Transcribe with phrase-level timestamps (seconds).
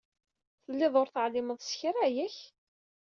[0.63, 2.37] Telliḍ ur teɛlimeḍ s kra, yak?